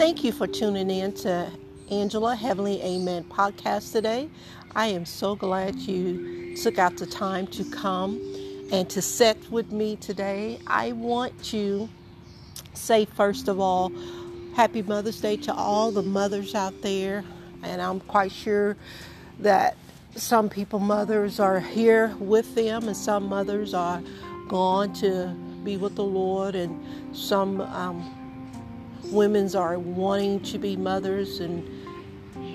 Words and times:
Thank 0.00 0.24
you 0.24 0.32
for 0.32 0.46
tuning 0.46 0.90
in 0.90 1.12
to 1.12 1.52
Angela 1.90 2.34
Heavenly 2.34 2.80
Amen 2.82 3.22
podcast 3.24 3.92
today. 3.92 4.30
I 4.74 4.86
am 4.86 5.04
so 5.04 5.36
glad 5.36 5.76
you 5.76 6.56
took 6.56 6.78
out 6.78 6.96
the 6.96 7.04
time 7.04 7.46
to 7.48 7.64
come 7.64 8.18
and 8.72 8.88
to 8.88 9.02
sit 9.02 9.36
with 9.50 9.72
me 9.72 9.96
today. 9.96 10.58
I 10.66 10.92
want 10.92 11.44
to 11.44 11.86
say, 12.72 13.04
first 13.04 13.46
of 13.46 13.60
all, 13.60 13.92
Happy 14.56 14.80
Mother's 14.80 15.20
Day 15.20 15.36
to 15.36 15.52
all 15.52 15.90
the 15.92 16.02
mothers 16.02 16.54
out 16.54 16.80
there. 16.80 17.22
And 17.62 17.82
I'm 17.82 18.00
quite 18.00 18.32
sure 18.32 18.78
that 19.40 19.76
some 20.14 20.48
people, 20.48 20.78
mothers, 20.78 21.38
are 21.38 21.60
here 21.60 22.16
with 22.18 22.54
them, 22.54 22.88
and 22.88 22.96
some 22.96 23.26
mothers 23.26 23.74
are 23.74 24.02
gone 24.48 24.94
to 24.94 25.26
be 25.62 25.76
with 25.76 25.94
the 25.94 26.04
Lord, 26.04 26.54
and 26.54 26.82
some 27.14 27.60
um, 27.60 28.19
women's 29.06 29.54
are 29.54 29.78
wanting 29.78 30.40
to 30.40 30.58
be 30.58 30.76
mothers 30.76 31.40
and 31.40 31.68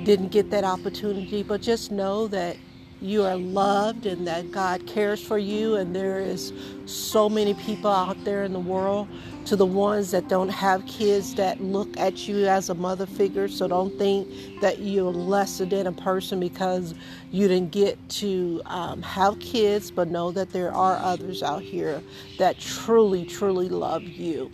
didn't 0.05 0.29
get 0.29 0.49
that 0.51 0.63
opportunity. 0.63 1.43
But 1.43 1.61
just 1.61 1.91
know 1.91 2.27
that 2.27 2.57
you 3.01 3.23
are 3.23 3.35
loved 3.35 4.05
and 4.05 4.25
that 4.25 4.51
God 4.51 4.87
cares 4.87 5.21
for 5.21 5.37
you, 5.37 5.75
and 5.75 5.95
there 5.95 6.19
is 6.19 6.53
so 6.85 7.29
many 7.29 7.53
people 7.53 7.91
out 7.91 8.23
there 8.23 8.43
in 8.43 8.53
the 8.53 8.59
world 8.59 9.07
to 9.45 9.55
the 9.55 9.65
ones 9.65 10.09
that 10.11 10.27
don't 10.27 10.49
have 10.49 10.83
kids 10.87 11.35
that 11.35 11.61
look 11.61 11.95
at 11.97 12.27
you 12.27 12.47
as 12.47 12.69
a 12.69 12.73
mother 12.73 13.05
figure. 13.05 13.47
So 13.47 13.67
don't 13.67 13.95
think 13.99 14.27
that 14.61 14.79
you're 14.79 15.11
lesser 15.11 15.65
than 15.65 15.87
a 15.87 15.91
person 15.91 16.39
because 16.39 16.95
you 17.31 17.47
didn't 17.47 17.71
get 17.71 17.97
to 18.09 18.61
um, 18.65 19.01
have 19.03 19.39
kids, 19.39 19.91
but 19.91 20.07
know 20.07 20.31
that 20.31 20.51
there 20.51 20.73
are 20.73 20.97
others 20.97 21.43
out 21.43 21.61
here 21.61 22.01
that 22.39 22.59
truly, 22.59 23.25
truly 23.25 23.69
love 23.69 24.03
you. 24.03 24.49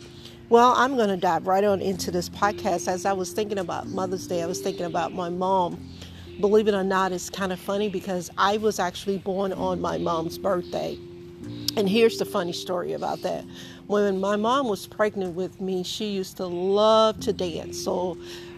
Well, 0.52 0.74
I'm 0.76 0.98
going 0.98 1.08
to 1.08 1.16
dive 1.16 1.48
right 1.48 1.64
on 1.64 1.82
into 1.82 2.12
this 2.12 2.28
podcast. 2.28 2.90
As 2.90 3.06
I 3.06 3.14
was 3.14 3.32
thinking 3.32 3.58
about 3.58 3.88
Mother's 3.88 4.28
Day, 4.28 4.44
I 4.44 4.48
was 4.48 4.60
thinking 4.60 4.86
about 4.86 5.14
my 5.14 5.30
mom. 5.30 5.82
Believe 6.42 6.68
it 6.68 6.74
or 6.74 6.84
not, 6.84 7.14
it's 7.14 7.30
kind 7.30 7.54
of 7.54 7.60
funny 7.62 7.88
because 7.88 8.30
I 8.38 8.58
was 8.58 8.78
actually 8.78 9.18
born 9.18 9.54
on 9.54 9.80
my 9.80 9.98
mom's 9.98 10.38
birthday. 10.38 11.00
And 11.78 11.88
here's 11.88 12.18
the 12.18 12.26
funny 12.26 12.52
story 12.52 12.92
about 12.92 13.22
that. 13.22 13.46
When 13.88 14.20
my 14.20 14.36
mom 14.36 14.68
was 14.68 14.88
pregnant 14.88 15.36
with 15.36 15.62
me, 15.62 15.84
she 15.84 16.08
used 16.08 16.36
to 16.36 16.48
love 16.48 17.22
to 17.22 17.32
dance. 17.32 17.82
So 17.82 18.18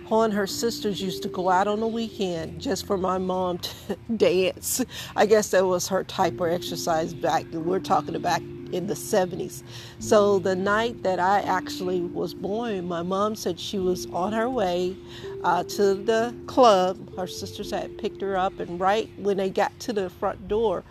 her 0.09 0.25
and 0.25 0.33
her 0.33 0.47
sisters 0.47 0.99
used 0.99 1.21
to 1.21 1.29
go 1.29 1.51
out 1.51 1.67
on 1.67 1.79
the 1.79 1.87
weekend 1.87 2.59
just 2.59 2.87
for 2.87 2.97
my 2.97 3.19
mom 3.19 3.57
to 3.59 3.97
dance. 4.17 4.83
I 5.15 5.27
guess 5.27 5.51
that 5.51 5.63
was 5.63 5.87
her 5.89 6.03
type 6.03 6.41
of 6.41 6.47
exercise 6.47 7.13
back. 7.13 7.45
We're 7.51 7.77
talking 7.77 8.15
about 8.15 8.41
in 8.73 8.87
the 8.87 8.93
70s. 8.93 9.63
So 9.99 10.39
the 10.39 10.55
night 10.55 11.03
that 11.03 11.19
I 11.19 11.41
actually 11.41 12.01
was 12.01 12.33
born, 12.33 12.87
my 12.87 13.03
mom 13.03 13.35
said 13.35 13.59
she 13.59 13.79
was 13.79 14.07
on 14.07 14.33
her 14.33 14.49
way 14.49 14.95
uh, 15.43 15.63
to 15.63 15.93
the 15.95 16.35
club. 16.47 17.15
Her 17.15 17.27
sisters 17.27 17.71
had 17.71 17.97
picked 17.97 18.21
her 18.21 18.35
up, 18.37 18.59
and 18.59 18.79
right 18.79 19.09
when 19.17 19.37
they 19.37 19.49
got 19.49 19.77
to 19.81 19.93
the 19.93 20.09
front 20.09 20.47
door, 20.47 20.83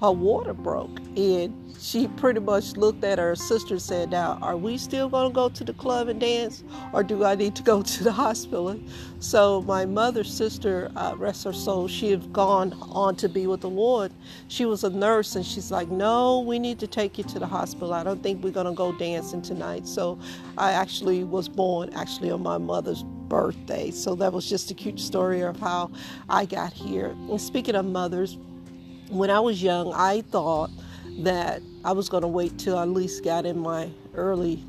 her 0.00 0.12
water 0.12 0.54
broke 0.54 1.00
and 1.16 1.54
she 1.80 2.08
pretty 2.08 2.40
much 2.40 2.76
looked 2.76 3.04
at 3.04 3.18
her 3.18 3.34
sister 3.36 3.74
and 3.74 3.82
said 3.82 4.10
now 4.10 4.38
are 4.42 4.56
we 4.56 4.76
still 4.76 5.08
going 5.08 5.30
to 5.30 5.34
go 5.34 5.48
to 5.48 5.64
the 5.64 5.72
club 5.74 6.08
and 6.08 6.20
dance 6.20 6.64
or 6.92 7.02
do 7.02 7.24
i 7.24 7.34
need 7.34 7.54
to 7.54 7.62
go 7.62 7.82
to 7.94 8.04
the 8.04 8.12
hospital? 8.12 8.78
So 9.20 9.62
my 9.62 9.84
mother's 9.84 10.32
sister 10.32 10.90
uh, 10.94 11.14
rest 11.16 11.44
her 11.44 11.52
soul 11.52 11.88
she 11.88 12.10
had 12.10 12.32
gone 12.32 12.72
on 12.82 13.16
to 13.16 13.28
be 13.28 13.46
with 13.46 13.62
the 13.62 13.70
lord. 13.70 14.12
She 14.48 14.64
was 14.64 14.84
a 14.84 14.90
nurse 14.90 15.34
and 15.36 15.44
she's 15.44 15.70
like 15.70 15.88
no 15.88 16.40
we 16.40 16.58
need 16.58 16.78
to 16.80 16.86
take 16.86 17.18
you 17.18 17.24
to 17.24 17.38
the 17.38 17.46
hospital. 17.46 17.92
I 17.92 18.04
don't 18.04 18.22
think 18.22 18.42
we're 18.42 18.50
going 18.50 18.66
to 18.66 18.72
go 18.72 18.92
dancing 18.92 19.42
tonight. 19.42 19.86
So 19.86 20.18
i 20.56 20.72
actually 20.72 21.24
was 21.24 21.48
born 21.48 21.90
actually 21.94 22.30
on 22.30 22.42
my 22.42 22.58
mother's 22.58 23.02
birthday. 23.28 23.90
So 23.90 24.14
that 24.16 24.32
was 24.32 24.48
just 24.48 24.70
a 24.70 24.74
cute 24.74 25.00
story 25.00 25.40
of 25.40 25.58
how 25.58 25.90
i 26.28 26.44
got 26.44 26.72
here. 26.72 27.16
And 27.28 27.40
speaking 27.40 27.74
of 27.74 27.84
mothers 27.84 28.38
when 29.10 29.30
I 29.30 29.40
was 29.40 29.62
young, 29.62 29.92
I 29.94 30.22
thought 30.22 30.70
that 31.20 31.62
I 31.84 31.92
was 31.92 32.08
going 32.08 32.22
to 32.22 32.28
wait 32.28 32.58
till 32.58 32.76
I 32.76 32.82
at 32.82 32.88
least 32.88 33.24
got 33.24 33.46
in 33.46 33.58
my 33.58 33.90
early 34.14 34.62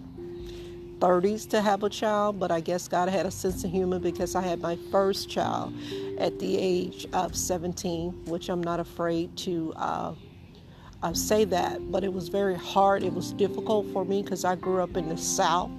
30s 1.00 1.50
to 1.50 1.62
have 1.62 1.84
a 1.84 1.90
child, 1.90 2.40
but 2.40 2.52
I 2.52 2.60
guess 2.60 2.88
God 2.88 3.10
had 3.10 3.26
a 3.26 3.32
sense 3.32 3.64
of 3.64 3.72
humor 3.72 4.00
because 4.00 4.36
I 4.36 4.42
had 4.42 4.62
my 4.62 4.78
first 4.92 5.30
child 5.30 5.74
at 6.18 6.40
the 6.40 6.58
age 6.58 7.08
of 7.14 7.36
17, 7.36 8.26
which 8.26 8.50
I'm 8.50 8.62
not 8.62 8.80
afraid 8.80 9.36
to 9.38 9.74
uh, 9.76 10.14
uh, 11.02 11.14
say 11.14 11.46
that, 11.46 11.92
but 11.92 12.04
it 12.04 12.12
was 12.12 12.28
very 12.28 12.56
hard. 12.56 13.04
It 13.04 13.14
was 13.14 13.32
difficult 13.34 13.88
for 13.94 14.04
me 14.04 14.22
because 14.22 14.44
I 14.44 14.56
grew 14.56 14.82
up 14.82 14.98
in 14.98 15.08
the 15.08 15.18
South, 15.18 15.72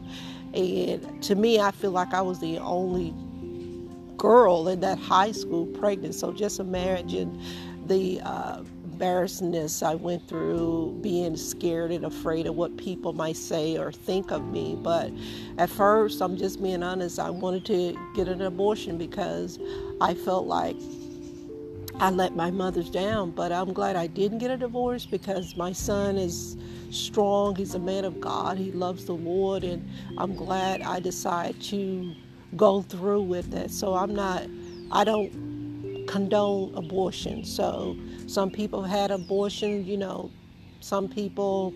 and 0.54 1.22
to 1.22 1.34
me, 1.34 1.60
I 1.60 1.71
feel 1.71 1.91
like 1.91 2.15
I 2.15 2.22
was 2.22 2.41
the 2.41 2.59
only 2.59 3.15
girl 4.16 4.69
in 4.69 4.81
that 4.81 4.98
high 4.98 5.32
school 5.32 5.66
pregnant. 5.66 6.15
So 6.15 6.32
just 6.32 6.60
imagine 6.60 7.41
the 7.91 8.21
uh, 8.21 8.62
embarrassedness 8.89 9.84
I 9.84 9.97
went 9.97 10.28
through, 10.28 10.97
being 11.03 11.37
scared 11.37 11.91
and 11.91 12.05
afraid 12.05 12.47
of 12.47 12.55
what 12.55 12.77
people 12.77 13.12
might 13.12 13.37
say 13.37 13.77
or 13.77 13.91
think 13.91 14.31
of 14.31 14.45
me. 14.47 14.78
But 14.81 15.11
at 15.59 15.69
first, 15.69 16.23
I'm 16.23 16.37
just 16.37 16.62
being 16.62 16.84
honest, 16.84 17.19
I 17.19 17.31
wanted 17.31 17.65
to 17.67 17.99
get 18.15 18.28
an 18.28 18.43
abortion 18.43 18.97
because 18.97 19.59
I 20.01 20.15
felt 20.15 20.47
like 20.47 20.77
I 21.97 22.11
let 22.11 22.37
my 22.37 22.53
mothers 22.53 22.91
down. 22.91 23.33
But 23.33 23.51
I'm 23.51 23.73
glad 23.73 23.97
I 23.97 24.07
didn't 24.07 24.39
get 24.39 24.53
a 24.53 24.57
divorce 24.57 25.05
because 25.05 25.57
my 25.57 25.72
son 25.72 26.17
is 26.17 26.57
strong, 26.91 27.57
he's 27.57 27.75
a 27.75 27.81
man 27.81 28.05
of 28.05 28.21
God, 28.21 28.57
he 28.57 28.71
loves 28.71 29.05
the 29.07 29.15
Lord, 29.15 29.65
and 29.65 29.89
I'm 30.17 30.37
glad 30.37 30.81
I 30.83 31.01
decided 31.01 31.61
to 31.65 32.15
go 32.57 32.83
through 32.83 33.22
with 33.22 33.53
it. 33.53 33.72
So 33.72 33.95
I'm 33.97 34.15
not, 34.15 34.47
I 34.93 35.03
don't 35.03 35.50
condone 36.10 36.75
abortion. 36.75 37.44
So 37.44 37.97
some 38.26 38.50
people 38.50 38.82
had 38.82 39.12
abortion, 39.12 39.87
you 39.87 39.97
know, 39.97 40.31
some 40.81 41.09
people 41.09 41.72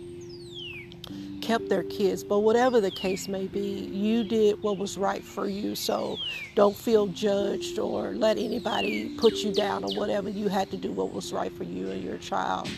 kept 1.40 1.68
their 1.68 1.84
kids, 1.84 2.24
but 2.24 2.40
whatever 2.40 2.80
the 2.80 2.90
case 2.90 3.28
may 3.28 3.46
be, 3.46 3.60
you 3.92 4.24
did 4.24 4.60
what 4.62 4.78
was 4.78 4.98
right 4.98 5.22
for 5.22 5.46
you. 5.46 5.76
So 5.76 6.18
don't 6.56 6.74
feel 6.74 7.06
judged 7.08 7.78
or 7.78 8.12
let 8.12 8.38
anybody 8.38 9.16
put 9.18 9.34
you 9.34 9.52
down 9.52 9.84
or 9.84 9.94
whatever. 9.94 10.28
You 10.30 10.48
had 10.48 10.70
to 10.70 10.76
do 10.76 10.90
what 10.90 11.12
was 11.12 11.32
right 11.32 11.52
for 11.52 11.64
you 11.64 11.90
and 11.90 12.02
your 12.02 12.16
child. 12.18 12.68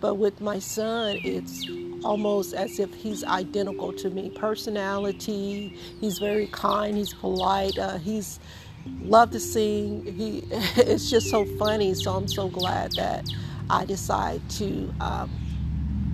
But 0.00 0.14
with 0.14 0.40
my 0.40 0.58
son, 0.58 1.18
it's 1.24 1.66
almost 2.04 2.54
as 2.54 2.78
if 2.78 2.94
he's 2.94 3.24
identical 3.24 3.92
to 3.94 4.10
me. 4.10 4.30
Personality, 4.30 5.78
he's 6.00 6.18
very 6.18 6.46
kind, 6.48 6.96
he's 6.96 7.14
polite, 7.14 7.78
uh, 7.78 7.98
he's 7.98 8.38
love 9.00 9.30
to 9.32 9.40
sing. 9.40 10.04
He, 10.06 10.44
it's 10.50 11.10
just 11.10 11.30
so 11.30 11.44
funny. 11.58 11.94
So 11.94 12.12
I'm 12.12 12.28
so 12.28 12.48
glad 12.48 12.92
that 12.92 13.28
I 13.70 13.84
decided 13.84 14.48
to 14.50 14.94
um, 15.00 15.30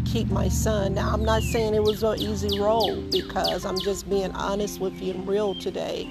keep 0.05 0.29
my 0.29 0.49
son. 0.49 0.95
Now 0.95 1.13
I'm 1.13 1.25
not 1.25 1.43
saying 1.43 1.75
it 1.75 1.83
was 1.83 2.03
an 2.03 2.21
easy 2.21 2.59
role 2.59 3.01
because 3.11 3.65
I'm 3.65 3.79
just 3.81 4.09
being 4.09 4.33
honest 4.33 4.81
with 4.81 5.01
you 5.01 5.15
and 5.15 5.29
real 5.29 5.55
today. 5.55 6.09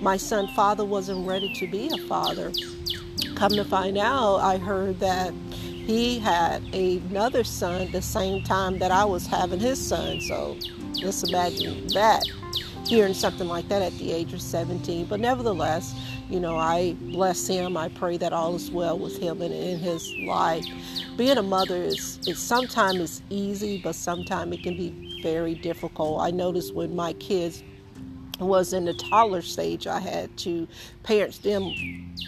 My 0.00 0.16
son 0.16 0.48
father 0.48 0.84
wasn't 0.84 1.26
ready 1.26 1.52
to 1.54 1.66
be 1.66 1.88
a 1.88 1.98
father. 2.06 2.52
Come 3.34 3.52
to 3.52 3.64
find 3.64 3.98
out, 3.98 4.38
I 4.38 4.58
heard 4.58 4.98
that 5.00 5.32
he 5.86 6.18
had 6.18 6.62
another 6.74 7.44
son 7.44 7.90
the 7.92 8.02
same 8.02 8.42
time 8.42 8.78
that 8.78 8.90
I 8.90 9.04
was 9.04 9.26
having 9.26 9.60
his 9.60 9.84
son. 9.84 10.20
So 10.20 10.56
just 10.94 11.28
imagine 11.28 11.86
that 11.88 12.24
hearing 12.88 13.14
something 13.14 13.48
like 13.48 13.68
that 13.68 13.82
at 13.82 13.96
the 13.98 14.12
age 14.12 14.32
of 14.32 14.40
17. 14.40 15.06
But 15.06 15.20
nevertheless, 15.20 15.94
you 16.28 16.40
know, 16.40 16.56
I 16.56 16.94
bless 17.00 17.46
him. 17.46 17.76
I 17.76 17.88
pray 17.88 18.16
that 18.18 18.32
all 18.32 18.54
is 18.54 18.70
well 18.70 18.98
with 18.98 19.18
him 19.18 19.42
and 19.42 19.52
in 19.52 19.78
his 19.78 20.12
life. 20.26 20.64
Being 21.16 21.38
a 21.38 21.42
mother 21.42 21.76
is, 21.76 22.18
is 22.26 22.38
sometimes 22.38 23.00
it's 23.00 23.22
easy, 23.30 23.80
but 23.82 23.94
sometimes 23.94 24.54
it 24.54 24.62
can 24.62 24.76
be 24.76 25.20
very 25.22 25.54
difficult. 25.54 26.20
I 26.20 26.30
noticed 26.30 26.74
when 26.74 26.94
my 26.94 27.12
kids 27.14 27.62
was 28.38 28.72
in 28.72 28.84
the 28.84 28.94
toddler 28.94 29.42
stage, 29.42 29.86
I 29.86 29.98
had 30.00 30.36
to 30.38 30.68
parent 31.02 31.42
them 31.42 31.72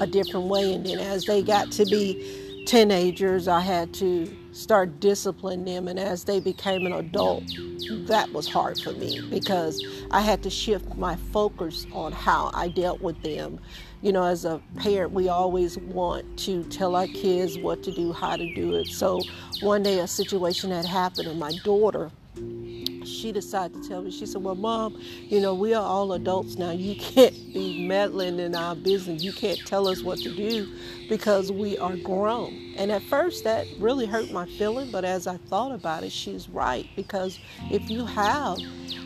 a 0.01 0.07
different 0.07 0.47
way, 0.47 0.73
and 0.75 0.85
then 0.85 0.99
as 0.99 1.25
they 1.25 1.43
got 1.43 1.71
to 1.73 1.85
be 1.85 2.65
teenagers, 2.67 3.49
I 3.49 3.61
had 3.61 3.93
to 3.95 4.35
start 4.53 5.01
disciplining 5.01 5.65
them. 5.65 5.89
And 5.89 5.99
as 5.99 6.25
they 6.25 6.41
became 6.41 6.87
an 6.87 6.93
adult, 6.93 7.45
that 8.07 8.33
was 8.33 8.49
hard 8.49 8.79
for 8.81 8.93
me 8.93 9.21
because 9.31 9.85
I 10.11 10.21
had 10.21 10.43
to 10.43 10.51
shift 10.51 10.97
my 10.97 11.17
focus 11.17 11.87
on 11.93 12.13
how 12.13 12.51
I 12.55 12.69
dealt 12.69 13.01
with 13.01 13.21
them. 13.23 13.61
You 14.01 14.13
know, 14.13 14.25
as 14.25 14.45
a 14.45 14.61
parent, 14.77 15.13
we 15.13 15.29
always 15.29 15.77
want 15.79 16.39
to 16.41 16.63
tell 16.65 16.95
our 16.95 17.09
kids 17.09 17.59
what 17.59 17.83
to 17.83 17.93
do, 17.93 18.13
how 18.13 18.37
to 18.37 18.55
do 18.55 18.75
it. 18.75 18.87
So 18.89 19.23
one 19.61 19.83
day, 19.83 19.99
a 19.99 20.07
situation 20.07 20.71
had 20.71 20.85
happened, 20.85 21.27
and 21.27 21.39
my 21.39 21.53
daughter, 21.65 22.11
she 23.05 23.33
decided 23.33 23.83
to 23.83 23.89
tell 23.89 24.03
me, 24.03 24.13
she 24.13 24.27
said, 24.27 24.43
Well, 24.43 24.55
mom, 24.55 25.01
you 25.25 25.41
know, 25.41 25.55
we 25.55 25.75
are 25.75 25.83
all 25.85 26.13
adults 26.13 26.57
now. 26.57 26.71
You 26.71 26.95
can't 27.01 27.35
be 27.53 27.87
meddling 27.87 28.39
in 28.39 28.55
our 28.55 28.77
business. 28.77 29.25
You 29.25 29.33
can't 29.33 29.59
tell 29.67 29.89
us 29.89 30.03
what 30.03 30.19
to 30.21 30.35
do 30.35 30.73
because 31.09 31.51
we 31.51 31.77
are 31.79 31.97
grown. 31.97 32.68
And 32.79 32.93
at 32.93 33.03
first, 33.03 33.43
that 33.43 33.67
really 33.81 34.07
hurt 34.07 34.31
my 34.31 34.47
feeling, 34.47 34.93
but 34.93 35.05
as 35.05 35.27
I 35.27 35.37
thought 35.37 35.73
about 35.73 36.05
it, 36.05 36.13
she's 36.13 36.49
right. 36.49 36.89
Because 36.95 37.41
if 37.73 37.91
you 37.91 38.07
have 38.07 38.59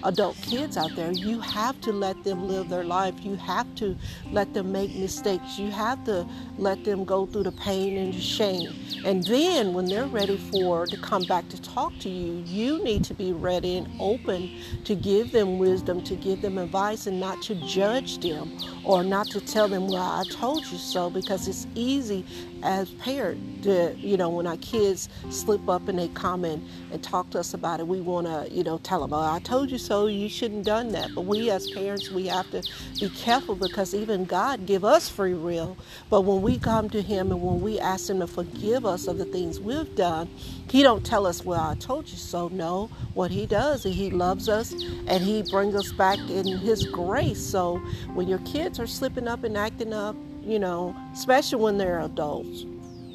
adult 0.04 0.36
kids 0.42 0.76
out 0.76 0.94
there, 0.94 1.10
you 1.12 1.40
have 1.40 1.80
to 1.80 1.92
let 1.92 2.22
them 2.22 2.48
live 2.48 2.68
their 2.68 2.84
life. 2.84 3.14
You 3.22 3.36
have 3.36 3.72
to 3.76 3.96
let 4.30 4.52
them 4.52 4.72
make 4.72 4.94
mistakes. 4.94 5.58
You 5.58 5.70
have 5.70 6.04
to 6.04 6.28
let 6.58 6.84
them 6.84 7.04
go 7.04 7.24
through 7.24 7.44
the 7.44 7.52
pain 7.52 7.96
and 7.96 8.12
the 8.12 8.20
shame. 8.20 8.74
And 9.06 9.24
then 9.24 9.72
when 9.72 9.86
they're 9.86 10.06
ready 10.06 10.36
for 10.36 10.86
to 10.86 10.96
come 10.98 11.22
back 11.22 11.48
to 11.48 11.62
talk 11.62 11.98
to 12.00 12.10
you, 12.10 12.42
you 12.46 12.84
need 12.84 13.04
to 13.04 13.14
be 13.14 13.32
ready 13.32 13.78
and 13.78 13.88
open 13.98 14.50
to 14.84 14.94
give 14.94 15.32
them 15.32 15.58
wisdom, 15.58 16.02
to 16.04 16.14
give 16.14 16.42
them 16.42 16.58
advice 16.58 17.06
and 17.06 17.18
not 17.18 17.40
to 17.42 17.54
judge 17.66 18.18
them 18.18 18.56
or 18.84 19.02
not 19.02 19.28
to 19.28 19.40
tell 19.40 19.66
them, 19.66 19.88
well, 19.88 20.02
I 20.02 20.24
told 20.30 20.66
you 20.66 20.78
so, 20.78 21.08
because 21.08 21.48
it's 21.48 21.66
easy 21.74 22.26
as 22.62 22.90
parents 22.92 23.61
to, 23.62 23.94
you 23.98 24.16
know, 24.16 24.30
when 24.30 24.46
our 24.46 24.56
kids 24.58 25.08
slip 25.30 25.68
up 25.68 25.88
and 25.88 25.98
they 25.98 26.08
come 26.08 26.44
in 26.44 26.66
and 26.90 27.02
talk 27.02 27.30
to 27.30 27.40
us 27.40 27.54
about 27.54 27.80
it, 27.80 27.86
we 27.86 28.00
want 28.00 28.26
to, 28.26 28.48
you 28.54 28.64
know, 28.64 28.78
tell 28.78 29.00
them, 29.00 29.12
oh, 29.12 29.32
I 29.32 29.40
told 29.40 29.70
you 29.70 29.78
so, 29.78 30.06
you 30.06 30.28
shouldn't 30.28 30.64
done 30.64 30.92
that. 30.92 31.14
But 31.14 31.22
we 31.22 31.50
as 31.50 31.70
parents, 31.70 32.10
we 32.10 32.26
have 32.28 32.50
to 32.50 32.62
be 33.00 33.08
careful 33.10 33.54
because 33.54 33.94
even 33.94 34.24
God 34.24 34.66
give 34.66 34.84
us 34.84 35.08
free 35.08 35.34
will. 35.34 35.76
But 36.10 36.22
when 36.22 36.42
we 36.42 36.58
come 36.58 36.88
to 36.90 37.02
him 37.02 37.30
and 37.30 37.42
when 37.42 37.60
we 37.60 37.78
ask 37.80 38.08
him 38.08 38.20
to 38.20 38.26
forgive 38.26 38.86
us 38.86 39.06
of 39.06 39.18
the 39.18 39.24
things 39.24 39.60
we've 39.60 39.94
done, 39.96 40.28
he 40.70 40.82
don't 40.82 41.04
tell 41.04 41.26
us, 41.26 41.44
well, 41.44 41.60
I 41.60 41.74
told 41.74 42.08
you 42.08 42.16
so. 42.16 42.48
No, 42.48 42.90
what 43.14 43.30
he 43.30 43.46
does 43.46 43.84
is 43.84 43.94
he 43.94 44.10
loves 44.10 44.48
us 44.48 44.72
and 44.72 45.22
he 45.22 45.42
brings 45.50 45.74
us 45.74 45.92
back 45.92 46.18
in 46.30 46.46
his 46.46 46.84
grace. 46.86 47.44
So 47.44 47.78
when 48.14 48.28
your 48.28 48.40
kids 48.40 48.78
are 48.80 48.86
slipping 48.86 49.28
up 49.28 49.44
and 49.44 49.56
acting 49.56 49.92
up, 49.92 50.16
you 50.42 50.58
know, 50.58 50.96
especially 51.12 51.62
when 51.62 51.78
they're 51.78 52.00
adults, 52.00 52.64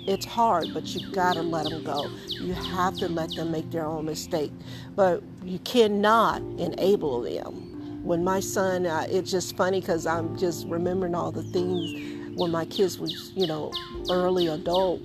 it's 0.08 0.26
hard, 0.26 0.74
but 0.74 0.86
you 0.96 1.12
gotta 1.12 1.42
let 1.42 1.70
them 1.70 1.84
go. 1.84 2.10
You 2.30 2.54
have 2.54 2.96
to 2.98 3.10
let 3.10 3.36
them 3.36 3.52
make 3.52 3.70
their 3.72 3.86
own 3.86 4.06
mistake, 4.06 4.52
but 4.96 5.22
you 5.44 5.60
cannot 5.60 6.42
enable 6.58 7.22
them. 7.22 8.04
When 8.04 8.24
my 8.24 8.40
son, 8.40 8.86
uh, 8.86 9.06
it's 9.10 9.30
just 9.30 9.58
funny 9.58 9.82
because 9.82 10.08
I'm 10.08 10.38
just 10.38 10.66
remembering 10.68 11.14
all 11.14 11.32
the 11.32 11.44
things 11.44 12.38
when 12.38 12.52
my 12.52 12.64
kids 12.66 12.98
was, 12.98 13.34
you 13.36 13.48
know, 13.48 13.72
early 14.10 14.48
adult. 14.48 15.02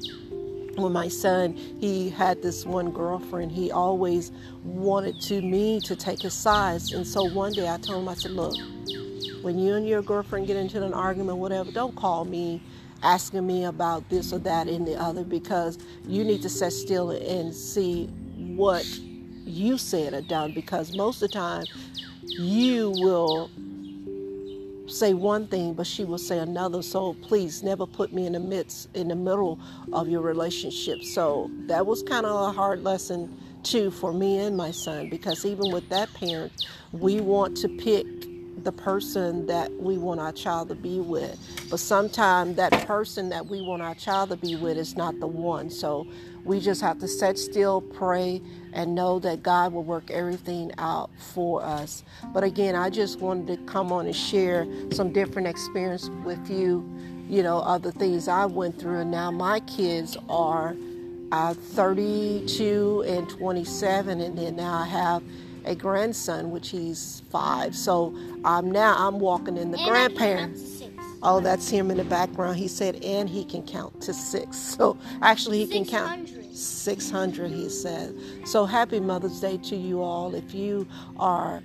When 0.76 0.92
my 0.92 1.08
son, 1.08 1.56
he 1.80 2.08
had 2.08 2.40
this 2.40 2.64
one 2.64 2.92
girlfriend, 2.92 3.50
he 3.50 3.72
always 3.72 4.30
wanted 4.62 5.20
to 5.22 5.42
me 5.42 5.80
to 5.80 5.96
take 5.96 6.22
his 6.22 6.32
sides. 6.32 6.92
And 6.92 7.06
so 7.06 7.24
one 7.24 7.52
day 7.52 7.68
I 7.68 7.76
told 7.78 8.02
him, 8.02 8.08
I 8.08 8.14
said, 8.14 8.30
look, 8.30 8.54
when 9.42 9.58
you 9.58 9.74
and 9.74 9.86
your 9.86 10.02
girlfriend 10.02 10.46
get 10.46 10.56
into 10.56 10.82
an 10.82 10.94
argument, 10.94 11.38
whatever, 11.38 11.72
don't 11.72 11.96
call 11.96 12.24
me 12.24 12.62
asking 13.02 13.46
me 13.46 13.64
about 13.64 14.08
this 14.08 14.32
or 14.32 14.38
that 14.38 14.68
and 14.68 14.86
the 14.86 14.94
other 14.94 15.24
because 15.24 15.78
you 16.06 16.24
need 16.24 16.42
to 16.42 16.48
sit 16.48 16.72
still 16.72 17.10
and 17.10 17.54
see 17.54 18.06
what 18.36 18.86
you 19.44 19.76
said 19.76 20.14
or 20.14 20.20
done 20.22 20.52
because 20.54 20.94
most 20.96 21.22
of 21.22 21.30
the 21.30 21.34
time 21.34 21.64
you 22.24 22.90
will 22.96 23.50
say 24.86 25.14
one 25.14 25.46
thing 25.46 25.74
but 25.74 25.86
she 25.86 26.04
will 26.04 26.18
say 26.18 26.38
another. 26.38 26.82
So 26.82 27.14
please 27.14 27.62
never 27.62 27.86
put 27.86 28.12
me 28.12 28.26
in 28.26 28.32
the 28.32 28.40
midst 28.40 28.88
in 28.94 29.08
the 29.08 29.16
middle 29.16 29.58
of 29.92 30.08
your 30.08 30.22
relationship. 30.22 31.02
So 31.02 31.50
that 31.66 31.86
was 31.86 32.02
kind 32.02 32.26
of 32.26 32.48
a 32.48 32.52
hard 32.52 32.84
lesson 32.84 33.36
too 33.62 33.90
for 33.90 34.12
me 34.12 34.38
and 34.38 34.56
my 34.56 34.70
son 34.70 35.08
because 35.08 35.44
even 35.44 35.70
with 35.70 35.88
that 35.88 36.12
parent 36.14 36.66
we 36.92 37.20
want 37.20 37.56
to 37.56 37.68
pick 37.68 38.06
the 38.58 38.72
person 38.72 39.46
that 39.46 39.72
we 39.72 39.98
want 39.98 40.20
our 40.20 40.32
child 40.32 40.68
to 40.68 40.74
be 40.74 41.00
with. 41.00 41.38
But 41.70 41.80
sometimes 41.80 42.56
that 42.56 42.86
person 42.86 43.28
that 43.30 43.46
we 43.46 43.62
want 43.62 43.82
our 43.82 43.94
child 43.94 44.30
to 44.30 44.36
be 44.36 44.56
with 44.56 44.76
is 44.76 44.96
not 44.96 45.18
the 45.20 45.26
one. 45.26 45.70
So 45.70 46.06
we 46.44 46.60
just 46.60 46.80
have 46.80 46.98
to 46.98 47.08
sit 47.08 47.38
still, 47.38 47.80
pray, 47.80 48.42
and 48.72 48.94
know 48.94 49.18
that 49.20 49.42
God 49.42 49.72
will 49.72 49.84
work 49.84 50.10
everything 50.10 50.72
out 50.78 51.10
for 51.16 51.62
us. 51.62 52.02
But 52.32 52.44
again, 52.44 52.74
I 52.74 52.90
just 52.90 53.20
wanted 53.20 53.46
to 53.48 53.64
come 53.64 53.92
on 53.92 54.06
and 54.06 54.16
share 54.16 54.66
some 54.90 55.12
different 55.12 55.48
experience 55.48 56.10
with 56.24 56.50
you, 56.50 56.88
you 57.28 57.42
know, 57.42 57.62
of 57.62 57.82
the 57.82 57.92
things 57.92 58.28
I 58.28 58.46
went 58.46 58.78
through. 58.78 59.00
And 59.00 59.10
now 59.10 59.30
my 59.30 59.60
kids 59.60 60.16
are 60.28 60.76
uh, 61.30 61.54
32 61.54 63.04
and 63.06 63.28
27, 63.28 64.20
and 64.20 64.36
then 64.36 64.56
now 64.56 64.74
I 64.74 64.86
have 64.86 65.22
a 65.64 65.74
grandson, 65.74 66.50
which 66.50 66.70
he's 66.70 67.22
five. 67.30 67.74
So 67.74 68.14
um, 68.44 68.70
now 68.70 68.94
I'm 68.98 69.18
walking 69.20 69.56
in 69.56 69.70
the 69.70 69.78
and 69.78 69.88
grandparents. 69.88 70.82
Oh, 71.22 71.40
that's 71.40 71.68
him 71.68 71.90
in 71.90 71.98
the 71.98 72.04
background. 72.04 72.56
He 72.56 72.66
said, 72.66 72.96
and 73.04 73.28
he 73.28 73.44
can 73.44 73.62
count 73.62 74.00
to 74.02 74.14
six. 74.14 74.56
So 74.82 74.98
actually, 75.20 75.64
he 75.64 75.66
can 75.66 75.84
count 75.84 76.28
600, 76.52 77.50
he 77.50 77.68
said. 77.68 78.14
So 78.44 78.64
happy 78.64 79.00
Mother's 79.00 79.40
Day 79.40 79.58
to 79.58 79.76
you 79.76 80.02
all. 80.02 80.34
If 80.34 80.54
you 80.54 80.88
are 81.18 81.62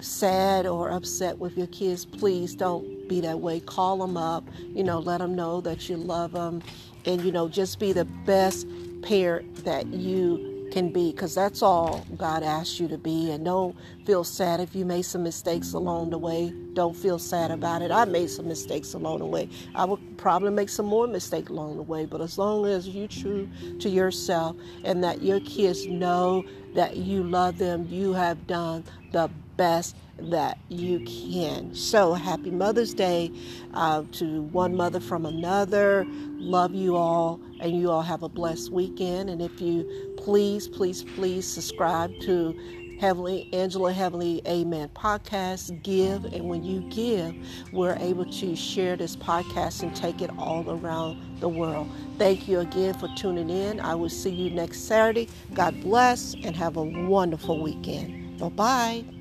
sad 0.00 0.66
or 0.66 0.90
upset 0.90 1.38
with 1.38 1.56
your 1.56 1.66
kids, 1.68 2.04
please 2.06 2.54
don't 2.54 3.08
be 3.08 3.20
that 3.20 3.40
way. 3.40 3.60
Call 3.60 3.98
them 3.98 4.16
up, 4.16 4.44
you 4.74 4.82
know, 4.82 4.98
let 4.98 5.18
them 5.18 5.34
know 5.34 5.60
that 5.60 5.88
you 5.88 5.96
love 5.96 6.32
them, 6.32 6.62
and, 7.04 7.20
you 7.22 7.32
know, 7.32 7.48
just 7.48 7.78
be 7.78 7.92
the 7.92 8.04
best 8.04 8.66
parent 9.02 9.64
that 9.64 9.86
you 9.88 10.49
can 10.70 10.92
be 10.92 11.12
because 11.12 11.34
that's 11.34 11.62
all 11.62 12.04
God 12.16 12.42
asks 12.42 12.80
you 12.80 12.88
to 12.88 12.98
be. 12.98 13.30
And 13.30 13.44
don't 13.44 13.76
feel 14.06 14.24
sad 14.24 14.60
if 14.60 14.74
you 14.74 14.84
made 14.84 15.02
some 15.02 15.22
mistakes 15.22 15.72
along 15.72 16.10
the 16.10 16.18
way. 16.18 16.52
Don't 16.74 16.96
feel 16.96 17.18
sad 17.18 17.50
about 17.50 17.82
it. 17.82 17.90
I 17.90 18.04
made 18.04 18.30
some 18.30 18.48
mistakes 18.48 18.94
along 18.94 19.18
the 19.18 19.26
way. 19.26 19.48
I 19.74 19.84
would 19.84 20.18
probably 20.18 20.50
make 20.50 20.68
some 20.68 20.86
more 20.86 21.06
mistakes 21.06 21.50
along 21.50 21.76
the 21.76 21.82
way. 21.82 22.06
But 22.06 22.20
as 22.20 22.38
long 22.38 22.66
as 22.66 22.88
you're 22.88 23.08
true 23.08 23.48
to 23.80 23.88
yourself 23.88 24.56
and 24.84 25.02
that 25.04 25.22
your 25.22 25.40
kids 25.40 25.86
know 25.86 26.44
that 26.74 26.96
you 26.96 27.22
love 27.22 27.58
them, 27.58 27.86
you 27.88 28.12
have 28.12 28.46
done 28.46 28.84
the 29.12 29.28
best 29.56 29.96
that 30.30 30.58
you 30.68 31.00
can. 31.00 31.74
So 31.74 32.14
happy 32.14 32.50
Mother's 32.50 32.94
Day 32.94 33.30
uh, 33.74 34.04
to 34.12 34.42
one 34.42 34.76
mother 34.76 35.00
from 35.00 35.26
another. 35.26 36.06
Love 36.38 36.74
you 36.74 36.96
all, 36.96 37.40
and 37.60 37.78
you 37.78 37.90
all 37.90 38.02
have 38.02 38.22
a 38.22 38.28
blessed 38.28 38.72
weekend. 38.72 39.30
And 39.30 39.40
if 39.40 39.60
you 39.60 40.14
please, 40.16 40.68
please, 40.68 41.04
please 41.04 41.46
subscribe 41.46 42.12
to 42.20 42.58
Heavenly 43.00 43.48
Angela 43.54 43.92
Heavenly 43.94 44.42
Amen 44.46 44.90
podcast. 44.90 45.82
Give, 45.82 46.26
and 46.26 46.48
when 46.48 46.62
you 46.62 46.80
give, 46.90 47.34
we're 47.72 47.96
able 47.96 48.26
to 48.26 48.54
share 48.54 48.94
this 48.94 49.16
podcast 49.16 49.82
and 49.82 49.96
take 49.96 50.20
it 50.20 50.30
all 50.38 50.68
around 50.70 51.40
the 51.40 51.48
world. 51.48 51.90
Thank 52.18 52.46
you 52.46 52.60
again 52.60 52.92
for 52.92 53.08
tuning 53.16 53.48
in. 53.48 53.80
I 53.80 53.94
will 53.94 54.10
see 54.10 54.30
you 54.30 54.50
next 54.50 54.80
Saturday. 54.80 55.28
God 55.54 55.80
bless 55.80 56.34
and 56.34 56.54
have 56.54 56.76
a 56.76 56.82
wonderful 56.82 57.62
weekend. 57.62 58.38
Bye 58.38 58.48
bye. 58.50 59.19